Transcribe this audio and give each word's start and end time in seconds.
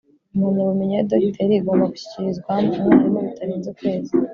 Impamyabumenyi 0.33 0.93
ya 0.97 1.07
dogiteri 1.11 1.53
igomba 1.55 1.91
gushyikirizwa 1.93 2.49
umwarimu 2.61 3.19
bitarenze 3.27 3.67
ukwezi 3.69 4.13